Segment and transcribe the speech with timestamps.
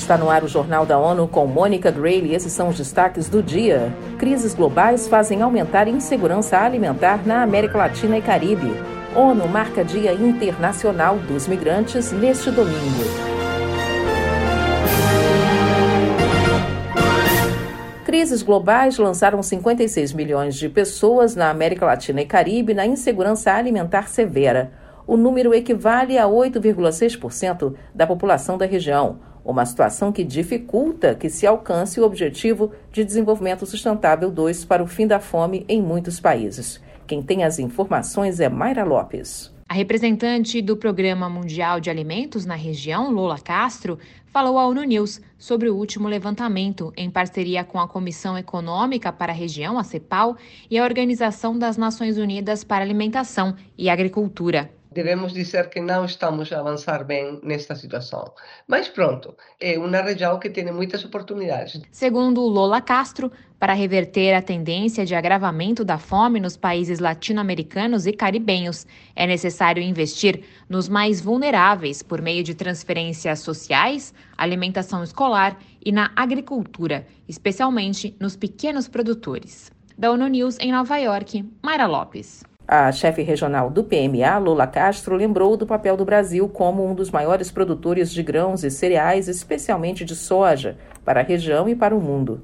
[0.00, 2.34] Está no ar o Jornal da ONU com Mônica Grayle.
[2.34, 3.94] Esses são os destaques do dia.
[4.18, 8.72] Crises globais fazem aumentar insegurança alimentar na América Latina e Caribe.
[9.14, 13.04] ONU marca Dia Internacional dos Migrantes neste domingo.
[18.02, 24.08] Crises globais lançaram 56 milhões de pessoas na América Latina e Caribe na insegurança alimentar
[24.08, 24.72] severa.
[25.06, 31.46] O número equivale a 8,6% da população da região uma situação que dificulta que se
[31.46, 36.80] alcance o objetivo de desenvolvimento sustentável 2 para o fim da fome em muitos países.
[37.06, 39.52] Quem tem as informações é Mayra Lopes.
[39.68, 45.20] A representante do Programa Mundial de Alimentos na região, Lola Castro, falou à ONU News
[45.38, 50.36] sobre o último levantamento, em parceria com a Comissão Econômica para a Região, a CEPAL,
[50.68, 56.52] e a Organização das Nações Unidas para Alimentação e Agricultura devemos dizer que não estamos
[56.52, 58.32] a avançar bem nesta situação.
[58.66, 61.80] Mas pronto, é uma região que tem muitas oportunidades.
[61.90, 68.12] Segundo Lola Castro, para reverter a tendência de agravamento da fome nos países latino-americanos e
[68.12, 75.92] caribenhos, é necessário investir nos mais vulneráveis por meio de transferências sociais, alimentação escolar e
[75.92, 79.70] na agricultura, especialmente nos pequenos produtores.
[79.96, 82.49] Da ONU News em Nova York, Mayra Lopes.
[82.72, 87.10] A chefe regional do PMA, Lula Castro, lembrou do papel do Brasil como um dos
[87.10, 92.00] maiores produtores de grãos e cereais, especialmente de soja, para a região e para o
[92.00, 92.40] mundo.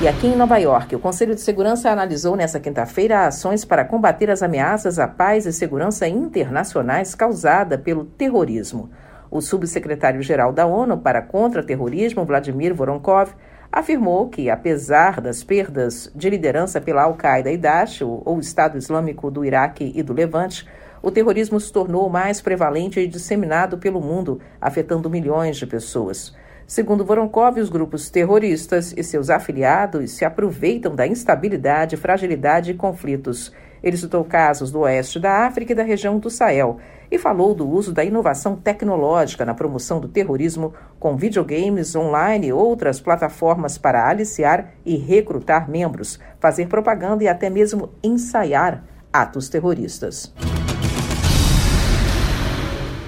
[0.00, 4.30] E aqui em Nova York, o Conselho de Segurança analisou nesta quinta-feira ações para combater
[4.30, 8.90] as ameaças à paz e segurança internacionais causada pelo terrorismo.
[9.28, 13.32] O subsecretário-geral da ONU para contra-terrorismo, Vladimir Voronkov,
[13.72, 19.44] afirmou que, apesar das perdas de liderança pela Al-Qaeda e Daesh, ou Estado Islâmico do
[19.44, 20.68] Iraque e do Levante,
[21.00, 26.34] o terrorismo se tornou mais prevalente e disseminado pelo mundo, afetando milhões de pessoas.
[26.66, 33.52] Segundo Voronkov, os grupos terroristas e seus afiliados se aproveitam da instabilidade, fragilidade e conflitos.
[33.82, 36.78] Ele citou casos do oeste da África e da região do Sahel
[37.12, 42.52] e falou do uso da inovação tecnológica na promoção do terrorismo com videogames online e
[42.54, 50.32] outras plataformas para aliciar e recrutar membros, fazer propaganda e até mesmo ensaiar atos terroristas.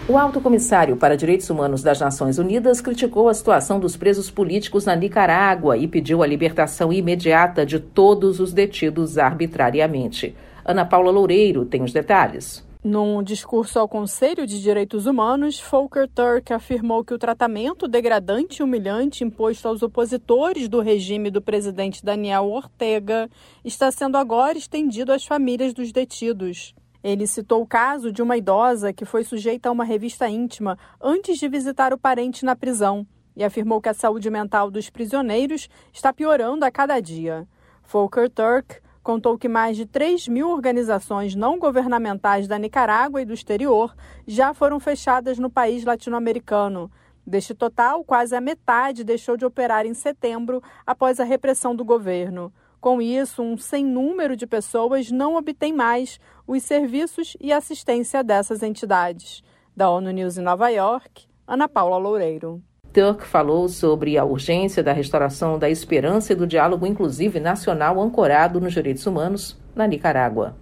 [0.06, 4.84] O alto comissário para direitos humanos das Nações Unidas criticou a situação dos presos políticos
[4.84, 10.36] na Nicarágua e pediu a libertação imediata de todos os detidos arbitrariamente.
[10.62, 12.62] Ana Paula Loureiro tem os detalhes.
[12.84, 18.62] Num discurso ao Conselho de Direitos Humanos, Volker Turk afirmou que o tratamento degradante e
[18.62, 23.30] humilhante imposto aos opositores do regime do presidente Daniel Ortega
[23.64, 26.74] está sendo agora estendido às famílias dos detidos.
[27.02, 31.38] Ele citou o caso de uma idosa que foi sujeita a uma revista íntima antes
[31.38, 36.12] de visitar o parente na prisão e afirmou que a saúde mental dos prisioneiros está
[36.12, 37.48] piorando a cada dia.
[37.82, 43.34] Volker Turk contou que mais de 3 mil organizações não governamentais da Nicarágua e do
[43.34, 43.94] exterior
[44.26, 46.90] já foram fechadas no país latino-americano.
[47.26, 52.52] Deste total, quase a metade deixou de operar em setembro após a repressão do governo.
[52.80, 58.62] Com isso, um sem número de pessoas não obtém mais os serviços e assistência dessas
[58.62, 59.42] entidades.
[59.76, 62.62] Da ONU News em Nova York, Ana Paula Loureiro.
[62.94, 68.60] Turk falou sobre a urgência da restauração da esperança e do diálogo inclusivo nacional ancorado
[68.60, 70.54] nos direitos humanos na Nicarágua.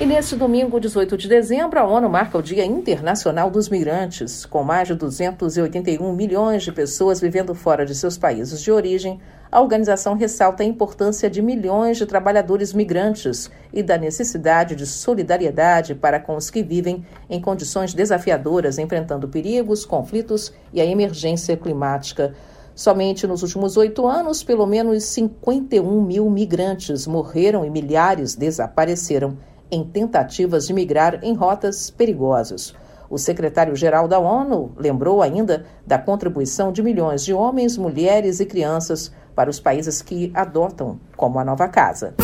[0.00, 4.44] E neste domingo, 18 de dezembro, a ONU marca o Dia Internacional dos Migrantes.
[4.44, 9.20] Com mais de 281 milhões de pessoas vivendo fora de seus países de origem,
[9.52, 15.94] a organização ressalta a importância de milhões de trabalhadores migrantes e da necessidade de solidariedade
[15.94, 22.34] para com os que vivem em condições desafiadoras, enfrentando perigos, conflitos e a emergência climática.
[22.74, 29.38] Somente nos últimos oito anos, pelo menos 51 mil migrantes morreram e milhares desapareceram
[29.74, 32.74] em tentativas de migrar em rotas perigosas.
[33.10, 39.12] O secretário-geral da ONU lembrou ainda da contribuição de milhões de homens, mulheres e crianças
[39.34, 42.14] para os países que adotam como a nova casa.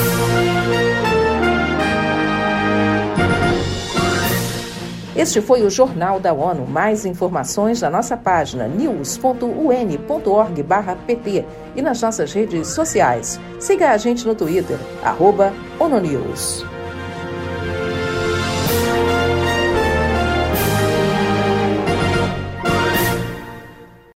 [5.14, 6.66] Este foi o Jornal da ONU.
[6.66, 11.44] Mais informações na nossa página news.un.org/pt
[11.76, 13.38] e nas nossas redes sociais.
[13.58, 14.78] Siga a gente no Twitter,
[15.78, 16.64] ONUNews.